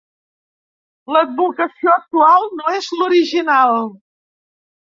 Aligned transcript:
L'advocació 1.15 1.93
actual 1.99 2.49
no 2.61 2.73
és 2.81 2.89
l'original. 3.03 3.87